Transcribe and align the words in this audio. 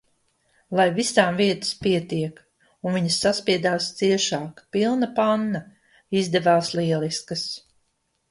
Lai 0.77 0.85
visām 0.99 1.35
vietas 1.41 1.73
pietiek! 1.81 2.39
Un 2.91 2.95
viņas 2.97 3.17
saspiedās 3.25 3.91
ciešāk, 3.99 4.65
pilna 4.77 5.09
panna. 5.19 5.63
Izdevās 6.23 6.73
lieliskas. 6.81 7.45